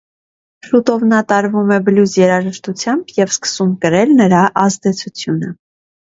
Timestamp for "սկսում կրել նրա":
3.35-4.39